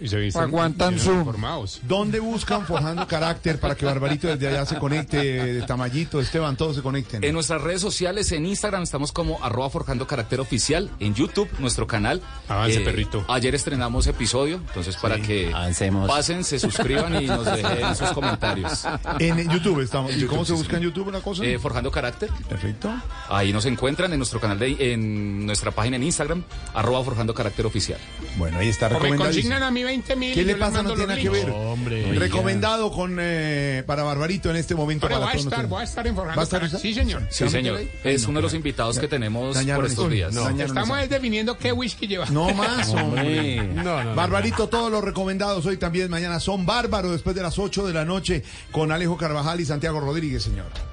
y 0.01 0.09
se 0.09 0.17
visten 0.19 0.43
Aguantan 0.43 0.99
Zoom. 0.99 1.25
formados. 1.25 1.81
¿Dónde 1.85 2.21
buscan 2.21 2.67
Forjando 2.67 3.07
Carácter 3.07 3.59
para 3.59 3.75
que 3.75 3.87
Barbarito 3.87 4.29
desde 4.29 4.49
allá 4.49 4.67
se 4.67 4.79
conecte, 4.79 5.63
Tamayito, 5.63 6.21
Esteban, 6.21 6.57
todos 6.57 6.77
se 6.77 6.83
conecten? 6.83 7.25
En 7.25 7.33
nuestras 7.33 7.63
redes 7.63 7.81
sociales, 7.81 8.31
en 8.33 8.45
Instagram, 8.45 8.83
estamos 8.83 9.11
como 9.13 9.43
arroba 9.43 9.71
forjando 9.71 10.07
carácter 10.07 10.41
oficial. 10.41 10.91
En 11.01 11.15
YouTube, 11.15 11.49
nuestro 11.61 11.87
canal. 11.87 12.19
Eh, 12.19 12.23
Avance, 12.49 12.81
perrito. 12.81 13.25
Ayer 13.29 13.55
estrenamos 13.55 14.07
episodio, 14.07 14.57
entonces 14.57 14.97
para 14.97 15.19
que 15.19 15.49
Avancemos. 15.49 16.09
pasen, 16.09 16.45
se 16.45 16.59
suscriban 16.59 17.23
y 17.23 17.27
nos 17.27 17.45
dejen 17.57 17.97
sus 17.97 18.11
comentarios. 18.11 18.85
En 19.19 19.49
YouTube 19.51 19.81
estamos. 19.81 20.11
¿Y 20.13 20.15
YouTube, 20.17 20.29
cómo 20.31 20.45
se 20.45 20.53
sí, 20.53 20.59
busca 20.59 20.77
en 20.77 20.83
YouTube 20.83 21.09
una 21.09 21.21
cosa? 21.21 21.45
Eh, 21.45 21.59
forjando 21.59 21.91
carácter. 21.91 22.29
Perfecto. 22.49 22.93
Ahí 23.29 23.53
nos 23.53 23.65
encuentran 23.65 24.13
en 24.13 24.19
nuestro 24.19 24.41
canal, 24.41 24.59
de, 24.59 24.93
en 24.93 25.47
nuestra 25.47 25.71
página 25.71 25.97
en 25.97 26.03
Instagram, 26.03 26.45
arroba 26.83 27.05
forjando 27.05 27.33
carácter 27.35 27.65
oficial. 27.67 27.99
Bueno, 28.37 28.59
ahí 28.59 28.69
está 28.69 28.89
O 28.89 29.01
me 29.01 29.17
consignan 29.17 29.63
a 29.63 29.71
mí 29.71 29.83
20 29.83 30.17
mil. 30.17 30.35
¿Qué 30.35 30.45
le 30.45 30.57
pasa? 30.57 30.83
No 30.83 30.91
tiene 30.91 31.07
nada 31.07 31.21
que 31.21 31.29
ver. 31.31 31.51
Hombre. 31.51 32.13
Recomendado 32.19 32.91
con 32.91 33.17
eh, 33.21 33.85
para 33.87 34.03
Barbarito 34.03 34.51
en 34.51 34.57
este 34.57 34.75
momento. 34.75 35.07
Para 35.07 35.19
voy 35.19 35.25
a 35.25 35.33
todos 35.33 35.45
estar, 35.47 35.65
a 36.07 36.09
en 36.09 36.17
¿Va 36.17 36.23
a 36.23 36.25
Forjando 36.25 36.43
estar? 36.43 36.81
Sí, 36.81 36.95
señor. 36.95 37.23
Sí, 37.31 37.45
¿Se 37.45 37.51
señor. 37.51 37.81
Es 38.05 38.27
uno 38.27 38.39
de 38.39 38.43
los 38.43 38.55
invitados 38.55 38.99
que 38.99 39.09
tenemos 39.09 39.55
Dañaron 39.55 39.83
por 39.83 39.91
estos 39.91 40.05
eso. 40.07 40.13
días. 40.15 40.35
No. 40.35 40.49
Estamos 40.49 40.97
eso. 40.99 41.05
es 41.05 41.11
definiendo 41.11 41.57
qué 41.57 41.73
whisky 41.73 42.07
lleva. 42.07 42.27
No 42.27 42.53
más, 42.53 42.89
hombre. 42.91 43.63
No, 43.63 43.83
no, 43.83 44.05
no. 44.05 44.15
Barbarito, 44.15 44.69
todos 44.69 44.91
los 44.91 45.03
recomendados 45.05 45.65
hoy 45.67 45.77
también 45.77 46.11
mañana 46.11 46.41
son 46.41 46.67
bárbaros 46.67 47.13
después 47.13 47.37
de 47.37 47.43
las 47.43 47.59
8 47.59 47.87
de 47.87 47.93
la 47.95 48.05
noche 48.05 48.43
con 48.71 48.91
Alejo 48.93 49.17
Carvajal 49.17 49.61
y 49.61 49.65
Santiago 49.65 50.01
Rodríguez, 50.01 50.43
señor. 50.43 50.92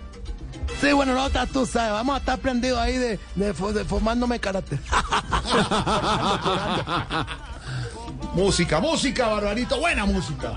Sí, 0.81 0.93
bueno, 0.93 1.13
no, 1.13 1.29
tú 1.48 1.65
sabes, 1.65 1.91
vamos 1.91 2.15
a 2.15 2.19
estar 2.19 2.39
prendidos 2.39 2.79
ahí 2.79 2.98
de, 2.98 3.19
de, 3.36 3.53
de 3.53 3.86
formándome 3.86 4.39
carácter. 4.39 4.79
Música, 8.33 8.79
música, 8.79 9.27
Barbarito, 9.27 9.79
buena 9.79 10.05
música. 10.05 10.53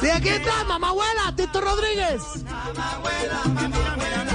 Sí, 0.00 0.10
aquí 0.10 0.28
está, 0.28 0.64
mamá 0.64 0.88
abuela, 0.88 1.32
Tito 1.36 1.60
Rodríguez. 1.60 2.20
Mira, 2.44 3.40
mira, 3.96 4.25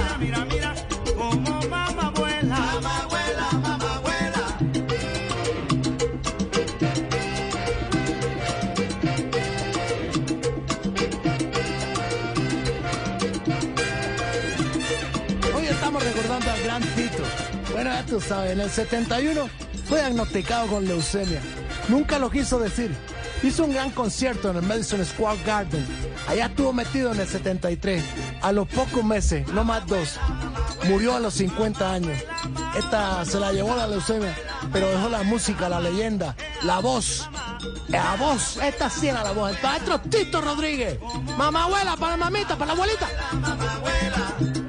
En 17.82 18.60
el 18.60 18.70
71 18.70 19.48
fue 19.88 19.98
diagnosticado 19.98 20.68
con 20.68 20.84
leucemia. 20.84 21.40
Nunca 21.88 22.20
lo 22.20 22.30
quiso 22.30 22.60
decir. 22.60 22.94
Hizo 23.42 23.64
un 23.64 23.72
gran 23.72 23.90
concierto 23.90 24.50
en 24.50 24.58
el 24.58 24.62
Madison 24.62 25.04
Square 25.04 25.42
Garden. 25.44 25.84
Allá 26.28 26.46
estuvo 26.46 26.72
metido 26.72 27.12
en 27.12 27.18
el 27.18 27.26
73. 27.26 28.04
A 28.40 28.52
los 28.52 28.68
pocos 28.68 29.02
meses, 29.02 29.48
no 29.48 29.64
más 29.64 29.84
dos, 29.88 30.16
murió 30.88 31.16
a 31.16 31.18
los 31.20 31.34
50 31.34 31.92
años. 31.92 32.16
Esta 32.78 33.24
se 33.24 33.40
la 33.40 33.50
llevó 33.50 33.74
la 33.74 33.88
leucemia, 33.88 34.32
pero 34.72 34.88
dejó 34.88 35.08
la 35.08 35.24
música, 35.24 35.68
la 35.68 35.80
leyenda, 35.80 36.36
la 36.62 36.78
voz. 36.78 37.28
La 37.88 38.14
voz, 38.14 38.58
esta 38.58 38.88
sí 38.90 39.08
era 39.08 39.24
la 39.24 39.32
voz. 39.32 39.56
El 39.56 39.60
maestro 39.60 40.00
Tito 40.02 40.40
Rodríguez. 40.40 41.00
Mamá 41.36 41.64
abuela, 41.64 41.96
para 41.96 42.12
la 42.12 42.30
mamita, 42.30 42.56
para 42.56 42.66
la 42.66 42.72
abuelita. 42.74 44.61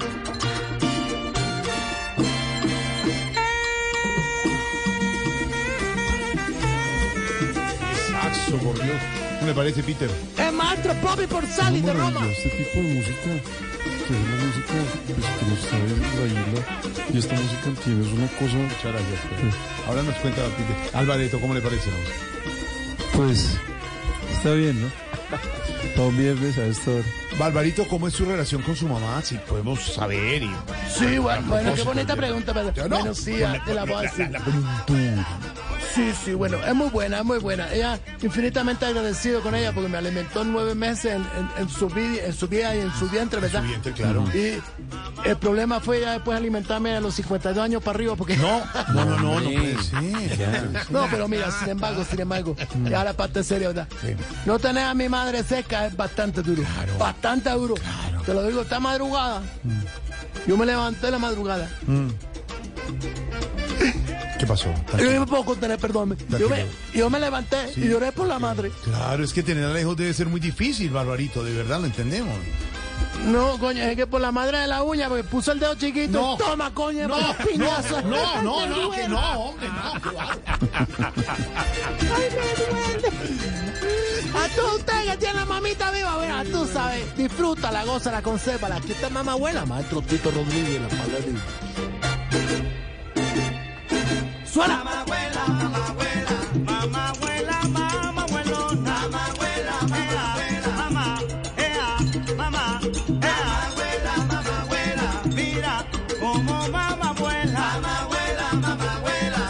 Saxo, 8.54 8.66
por 8.66 8.76
Dios. 8.84 8.98
¿Qué 9.40 9.46
le 9.46 9.54
parece, 9.54 9.84
Peter? 9.84 10.10
El 10.38 10.52
maestro 10.54 10.94
Bobby 11.02 11.28
Porcali 11.28 11.82
de 11.82 11.94
Roma. 11.94 12.28
Este 12.32 12.50
tipo 12.50 12.78
de 12.88 12.94
música, 12.94 13.22
que 13.24 14.14
es 14.14 14.20
la 14.30 14.46
música 14.46 14.74
pues, 15.08 15.28
que 15.38 15.46
nos 15.46 15.60
trae 15.68 15.88
la 16.20 16.26
isla, 16.28 17.10
y 17.14 17.18
esta 17.18 17.34
música 17.36 17.82
tiene 17.84 18.06
es 18.06 18.14
una 18.14 18.28
cosa, 18.28 18.56
Muchas 18.56 18.84
gracias. 18.84 19.20
Ahora 19.88 20.04
nos 20.04 20.16
cuenta 20.16 20.42
Peter. 20.44 20.76
Alvareto, 20.96 21.40
¿cómo 21.40 21.54
le 21.54 21.62
parece 21.62 21.90
la 21.92 21.98
música? 21.98 22.16
pues, 23.16 23.58
está 24.34 24.54
bien, 24.54 24.82
¿no? 24.82 24.88
Todo 25.96 26.12
viernes 26.12 26.58
a 26.58 26.66
esta 26.66 26.92
hora. 26.92 27.04
Barbarito, 27.38 27.88
¿cómo 27.88 28.08
es 28.08 28.14
su 28.14 28.26
relación 28.26 28.62
con 28.62 28.76
su 28.76 28.88
mamá? 28.88 29.22
Si 29.24 29.36
podemos 29.36 29.80
saber 29.82 30.44
y... 30.44 30.52
Sí, 30.90 31.18
bueno, 31.18 31.42
bueno, 31.48 31.74
qué 31.74 31.82
bonita 31.84 32.16
pregunta, 32.16 32.54
pero 32.54 32.74
Ya 32.74 32.88
no. 32.88 32.96
bueno, 32.98 33.14
sí, 33.16 33.36
te 33.66 33.74
la 33.74 33.84
voy 33.86 33.94
a 33.96 34.02
decir. 34.02 34.30
La 34.32 34.40
plenitud. 34.40 35.24
Sí, 35.94 36.12
sí, 36.26 36.34
bueno, 36.34 36.58
es 36.66 36.74
muy 36.74 36.90
buena, 36.90 37.20
es 37.20 37.26
muy 37.26 37.38
buena. 37.38 37.72
Ella, 37.72 38.00
infinitamente 38.22 38.84
agradecido 38.86 39.42
con 39.42 39.54
ella 39.54 39.72
porque 39.74 39.90
me 39.90 39.98
alimentó 40.00 40.44
nueve 40.44 40.74
meses 40.74 41.14
en, 41.14 41.22
en- 41.22 41.50
en 41.60 41.70
su, 41.70 41.88
vi- 41.88 42.18
en 42.20 42.34
su 42.34 42.48
vida 42.48 42.76
y 42.76 42.80
en 42.80 42.92
su 42.94 43.08
vientre, 43.10 43.40
¿verdad? 43.40 43.62
su 43.62 43.68
vientre, 43.68 43.92
claro. 43.94 44.26
Y 44.34 44.60
el 45.30 45.38
problema 45.38 45.80
fue 45.80 46.02
ya 46.02 46.14
después 46.14 46.36
alimentarme 46.36 46.96
a 46.96 47.00
los 47.00 47.14
52 47.14 47.64
años 47.64 47.84
para 47.84 47.96
arriba 47.98 48.16
porque... 48.16 48.36
No, 48.38 48.60
no, 48.94 49.06
no, 49.06 49.18
no, 49.18 49.40
no 49.40 49.50
puede 49.52 49.84
ser. 49.84 50.84
No, 50.90 51.06
pero 51.12 51.28
mira, 51.28 51.52
sin 51.52 51.70
embargo, 51.70 52.04
sin 52.10 52.20
embargo, 52.22 52.56
ya 52.90 53.04
la 53.04 53.14
parte 53.14 53.44
seria, 53.44 53.68
¿verdad? 53.68 53.88
No 54.48 54.58
tener 54.58 54.86
a 54.86 54.94
mi 54.96 55.08
madre 55.10 55.44
cerca 55.44 55.86
es 55.86 55.96
bastante 55.96 56.42
duro. 56.42 56.64
Bastante 56.98 57.52
duro. 57.52 57.76
Te 58.26 58.34
lo 58.34 58.48
digo, 58.48 58.62
esta 58.62 58.80
madrugada. 58.80 59.44
Yo 60.48 60.58
me 60.58 60.66
levanté 60.66 61.12
la 61.12 61.20
madrugada. 61.20 61.70
¿Qué 64.44 64.48
pasó? 64.48 64.68
Yo 65.00 65.10
no 65.14 65.20
me 65.22 65.26
puedo 65.26 65.46
contener, 65.46 65.80
perdón. 65.80 66.18
Yo 66.38 66.50
me, 66.50 66.66
yo 66.94 67.10
me 67.10 67.18
levanté 67.18 67.72
y 67.78 67.88
lloré 67.88 68.12
por 68.12 68.28
la 68.28 68.40
madre. 68.40 68.74
Claro, 68.84 69.24
es 69.24 69.32
que 69.32 69.42
tener 69.42 69.64
a 69.64 69.72
lejos 69.72 69.96
debe 69.96 70.14
ser 70.14 70.28
muy 70.28 70.42
difícil, 70.42 70.90
Barbarito, 70.90 71.46
de 71.46 71.54
verdad 71.54 71.80
lo 71.80 71.86
entendemos. 71.86 72.36
No, 73.26 73.58
coño, 73.58 73.82
es 73.84 73.96
que 73.96 74.06
por 74.06 74.20
la 74.20 74.34
madre 74.34 74.58
de 74.58 74.68
la 74.68 74.84
uña, 74.84 75.08
porque 75.08 75.24
puso 75.24 75.54
el 75.54 75.60
dedo 75.62 75.76
chiquito. 75.76 76.20
No. 76.20 76.34
y 76.36 76.38
Toma, 76.40 76.74
coño, 76.74 77.08
No, 77.08 77.16
piñazo. 77.50 78.02
no, 78.02 78.42
no, 78.42 78.66
no, 78.68 78.92
que 78.92 79.08
no, 79.08 79.32
hombre, 79.40 79.70
no. 79.70 79.94
Ay, 82.14 82.30
me. 84.34 84.40
A 84.40 84.48
todos 84.58 84.76
ustedes 84.80 85.12
que 85.12 85.18
tienen 85.20 85.38
la 85.38 85.46
mamita 85.46 85.90
viva, 85.92 86.18
mira, 86.20 86.44
tú 86.52 86.68
sabes, 86.68 87.16
disfrútala, 87.16 87.86
gózala, 87.86 88.22
consérvala. 88.22 88.76
Aquí 88.76 88.92
está 88.92 89.10
mamá 89.10 89.32
abuela, 89.34 89.66
maestro 89.66 90.02
Tito 90.02 90.32
Rodríguez, 90.32 90.82
la 90.82 90.88
palería. 90.90 91.40
Mamá 94.56 95.02
abuela, 95.02 95.48
mamá 95.48 95.88
abuela, 95.88 96.38
mamá 96.64 97.10
abuela, 97.10 97.58
mamá 97.70 98.24
abuelona, 98.24 98.94
mamá 99.10 99.26
abuela, 99.26 99.76
mamá 99.90 101.16
abuela, 101.16 101.88
mamá, 102.38 102.64
abuela, 102.78 104.14
mamá 104.30 104.62
abuela, 104.62 105.08
mira 105.34 105.86
como 106.20 106.54
mamá 106.70 107.10
abuela, 107.10 107.60
mamá 107.60 108.00
abuela, 108.02 108.54
mamá 108.54 108.94
abuela. 108.98 109.44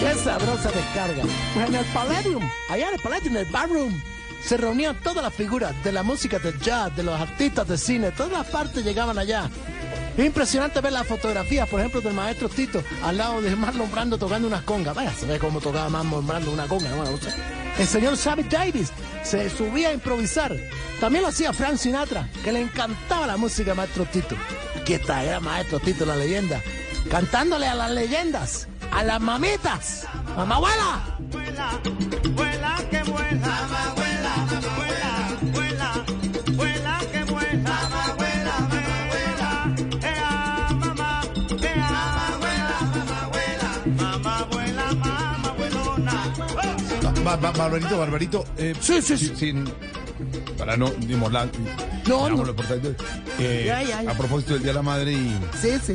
Qué 0.00 0.14
sabrosa 0.14 0.70
descarga. 0.70 1.22
Pues 1.52 1.68
en 1.68 1.74
el 1.74 1.84
Palladium, 1.92 2.50
allá 2.70 2.88
en 2.88 2.94
el 2.94 3.00
Palladium, 3.00 3.36
en 3.36 3.46
el 3.46 3.52
Barroom, 3.52 4.00
se 4.42 4.56
reunían 4.56 4.96
todas 5.02 5.22
las 5.22 5.34
figuras 5.34 5.74
de 5.84 5.92
la 5.92 6.02
música 6.02 6.38
del 6.38 6.58
jazz, 6.58 6.96
de 6.96 7.02
los 7.02 7.20
artistas 7.20 7.68
de 7.68 7.76
cine, 7.76 8.12
todas 8.12 8.32
las 8.32 8.46
partes 8.46 8.82
llegaban 8.82 9.18
allá. 9.18 9.50
Es 10.18 10.26
impresionante 10.26 10.80
ver 10.80 10.92
las 10.92 11.06
fotografías, 11.06 11.68
por 11.68 11.78
ejemplo, 11.78 12.00
del 12.00 12.12
maestro 12.12 12.48
Tito 12.48 12.82
al 13.04 13.16
lado 13.16 13.40
de 13.40 13.54
Marlon 13.54 13.88
Brando 13.88 14.18
tocando 14.18 14.48
unas 14.48 14.62
congas. 14.62 14.92
Vaya, 14.92 15.14
se 15.14 15.26
ve 15.26 15.38
cómo 15.38 15.60
tocaba 15.60 15.88
Marlon 15.88 16.26
Brando 16.26 16.50
una 16.50 16.66
conga. 16.66 16.90
¿no? 16.90 17.02
O 17.02 17.18
sea, 17.18 17.36
el 17.78 17.86
señor 17.86 18.16
Sammy 18.16 18.42
Davis 18.42 18.90
se 19.22 19.48
subía 19.48 19.90
a 19.90 19.92
improvisar. 19.92 20.56
También 20.98 21.22
lo 21.22 21.28
hacía 21.28 21.52
Frank 21.52 21.76
Sinatra, 21.76 22.28
que 22.42 22.50
le 22.50 22.62
encantaba 22.62 23.28
la 23.28 23.36
música 23.36 23.70
de 23.70 23.76
maestro 23.76 24.06
Tito. 24.06 24.34
Aquí 24.80 24.94
está, 24.94 25.22
era 25.22 25.38
maestro 25.38 25.78
Tito, 25.78 26.04
la 26.04 26.16
leyenda, 26.16 26.60
cantándole 27.08 27.68
a 27.68 27.76
las 27.76 27.92
leyendas, 27.92 28.66
a 28.90 29.04
las 29.04 29.20
mamitas. 29.20 30.04
¡Mamá 30.36 30.56
abuela! 30.56 31.18
Ba- 47.28 47.36
ba- 47.36 47.50
Barbarito, 47.52 47.98
Barbarito. 47.98 48.44
eh, 48.56 48.74
Sí, 48.80 49.02
sí, 49.02 49.16
sí. 49.18 49.32
sin- 49.36 49.64
para 50.56 50.76
no. 50.76 50.86
No, 50.86 50.94
digamos 50.96 51.32
no. 52.30 52.48
importante, 52.48 52.94
eh, 53.38 53.64
Ya, 53.66 53.82
ya, 53.82 54.02
ya. 54.02 54.10
A 54.10 54.14
propósito 54.14 54.54
del 54.54 54.62
Día 54.62 54.72
de 54.72 54.76
la 54.76 54.82
Madre 54.82 55.12
y, 55.12 55.38
Sí, 55.60 55.70
sí. 55.84 55.94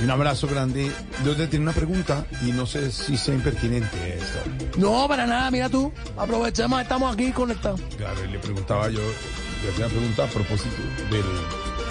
y 0.00 0.04
un 0.04 0.10
abrazo 0.10 0.46
grande. 0.46 0.92
Yo 1.24 1.34
te 1.34 1.46
tengo 1.46 1.62
una 1.62 1.72
pregunta 1.72 2.26
y 2.46 2.52
no 2.52 2.66
sé 2.66 2.92
si 2.92 3.16
sea 3.16 3.34
impertinente 3.34 4.18
esto. 4.18 4.78
No, 4.78 5.08
para 5.08 5.26
nada, 5.26 5.50
mira 5.50 5.68
tú. 5.70 5.90
Aprovechemos, 6.16 6.80
estamos 6.82 7.14
aquí 7.14 7.32
conectados. 7.32 7.80
Claro, 7.96 8.22
y 8.24 8.28
le 8.32 8.38
preguntaba 8.38 8.88
yo, 8.90 9.00
le 9.00 9.70
hacía 9.72 9.86
una 9.86 9.94
pregunta 9.94 10.24
a 10.24 10.28
propósito 10.28 10.76
del, 11.10 11.24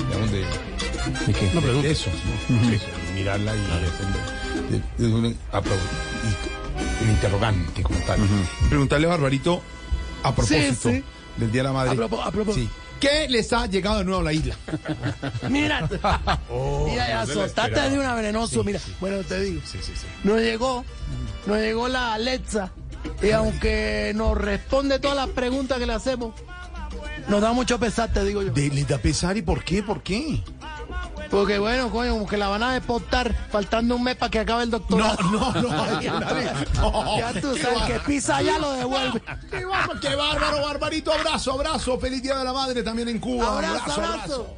digamos, 0.07 0.31
de, 0.31 0.39
¿De 1.25 1.33
qué? 1.33 1.51
no, 1.53 1.61
de 1.81 1.91
eso, 1.91 2.09
¿no? 2.49 2.69
Eso, 2.71 2.85
mirarla 3.15 3.53
y 3.55 3.59
defender- 3.59 4.83
de- 4.97 5.07
de 5.07 5.13
un, 5.13 5.37
a 5.51 5.61
un 7.01 7.09
interrogante 7.09 7.83
como 7.83 7.99
tal. 7.99 8.19
Preguntarle 8.69 9.07
a 9.07 9.09
Barbarito 9.11 9.61
a 10.23 10.33
propósito 10.33 10.89
sí. 10.89 11.03
del 11.37 11.51
Día 11.51 11.61
de 11.63 11.67
la 11.67 11.73
Madre. 11.73 11.91
A 11.91 11.95
propo- 11.95 12.21
a 12.49 12.53
Sí. 12.53 12.69
¿Qué 12.99 13.27
les 13.27 13.51
ha 13.51 13.65
llegado 13.65 13.97
de 13.97 14.05
nuevo 14.05 14.21
a 14.21 14.23
la 14.23 14.33
isla? 14.33 14.55
Mira. 15.49 15.89
Oh, 16.49 16.87
mira, 16.89 17.25
no 17.25 17.43
esperaba. 17.43 17.89
de 17.89 17.99
una 17.99 18.15
venenoso. 18.15 18.63
mira, 18.63 18.79
bueno, 19.01 19.17
te 19.23 19.39
digo. 19.41 19.61
Nos 20.23 20.39
llegó, 20.39 20.85
nos 21.47 21.57
llegó 21.57 21.87
la 21.87 22.13
Alexa. 22.13 22.71
Y 23.21 23.31
aunque 23.31 24.13
nos 24.15 24.37
responde 24.37 24.99
todas 24.99 25.17
las 25.17 25.29
preguntas 25.29 25.79
que 25.79 25.85
le 25.85 25.93
hacemos, 25.93 26.33
nos 27.27 27.41
da 27.41 27.51
mucho 27.51 27.77
pesar, 27.79 28.13
te 28.13 28.23
digo 28.23 28.41
yo. 28.43 28.51
De- 28.53 28.69
¿Les 28.69 28.87
da 28.87 28.97
pesar 28.99 29.35
y 29.35 29.41
por 29.41 29.63
qué? 29.63 29.83
¿Por 29.83 30.01
qué? 30.03 30.41
Porque 31.33 31.57
bueno, 31.57 31.89
coño, 31.89 32.11
como 32.13 32.27
que 32.27 32.37
la 32.37 32.47
van 32.47 32.61
a 32.61 32.73
deportar 32.73 33.33
faltando 33.51 33.95
un 33.95 34.03
mes 34.03 34.15
para 34.15 34.29
que 34.29 34.37
acabe 34.37 34.65
el 34.65 34.69
No, 34.69 34.77
doctorado. 34.77 35.17
no, 35.31 35.51
no. 35.51 35.69
nadie- 36.19 36.53
no. 36.75 37.17
Ya 37.17 37.41
tú 37.41 37.57
sabes 37.57 37.81
que 37.87 37.99
pisa 38.01 38.39
ya 38.43 38.59
lo 38.59 38.71
devuelve. 38.73 39.19
Qué 39.49 39.65
bárbaro, 39.65 39.99
qué 39.99 40.15
bárbaro, 40.15 40.61
Barbarito. 40.61 41.11
Abrazo, 41.11 41.53
abrazo. 41.53 41.99
Feliz 41.99 42.21
Día 42.21 42.35
de 42.37 42.43
la 42.43 42.53
Madre 42.53 42.83
también 42.83 43.09
en 43.09 43.17
Cuba. 43.17 43.47
Abrazo, 43.51 43.93
abrazo. 43.93 44.57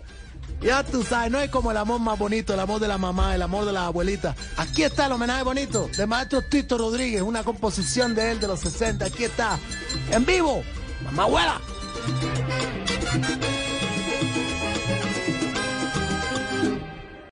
Ya 0.61 0.83
tú 0.83 1.01
sabes, 1.03 1.31
no 1.31 1.39
es 1.39 1.49
como 1.49 1.71
el 1.71 1.77
amor 1.77 2.01
más 2.01 2.19
bonito, 2.19 2.53
el 2.53 2.59
amor 2.59 2.81
de 2.81 2.89
la 2.89 2.97
mamá, 2.97 3.33
el 3.35 3.41
amor 3.41 3.63
de 3.63 3.71
la 3.71 3.85
abuelita. 3.85 4.35
Aquí 4.57 4.83
está 4.83 5.05
el 5.05 5.13
homenaje 5.13 5.43
bonito 5.43 5.89
de 5.95 6.05
maestro 6.05 6.41
Tito 6.41 6.77
Rodríguez, 6.77 7.21
una 7.21 7.43
composición 7.43 8.13
de 8.13 8.31
él 8.31 8.39
de 8.41 8.47
los 8.49 8.59
60. 8.59 9.05
Aquí 9.05 9.23
está, 9.23 9.57
en 10.11 10.25
vivo, 10.25 10.61
mamá 11.05 11.23
abuela. 11.23 11.61